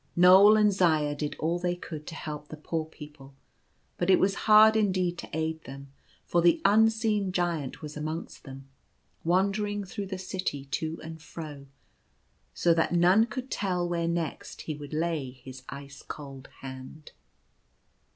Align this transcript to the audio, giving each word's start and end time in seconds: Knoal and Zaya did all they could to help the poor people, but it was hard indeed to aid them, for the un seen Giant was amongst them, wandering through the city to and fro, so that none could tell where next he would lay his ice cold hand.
Knoal 0.17 0.57
and 0.57 0.73
Zaya 0.73 1.13
did 1.13 1.35
all 1.37 1.59
they 1.59 1.75
could 1.75 2.07
to 2.07 2.15
help 2.15 2.47
the 2.47 2.57
poor 2.57 2.85
people, 2.85 3.35
but 3.99 4.09
it 4.09 4.17
was 4.19 4.33
hard 4.49 4.75
indeed 4.75 5.15
to 5.19 5.29
aid 5.31 5.63
them, 5.65 5.91
for 6.25 6.41
the 6.41 6.59
un 6.65 6.89
seen 6.89 7.31
Giant 7.31 7.83
was 7.83 7.95
amongst 7.95 8.43
them, 8.43 8.67
wandering 9.23 9.83
through 9.83 10.07
the 10.07 10.17
city 10.17 10.65
to 10.65 10.99
and 11.03 11.21
fro, 11.21 11.67
so 12.51 12.73
that 12.73 12.95
none 12.95 13.27
could 13.27 13.51
tell 13.51 13.87
where 13.87 14.07
next 14.07 14.61
he 14.61 14.73
would 14.73 14.91
lay 14.91 15.29
his 15.29 15.61
ice 15.69 16.01
cold 16.01 16.49
hand. 16.61 17.11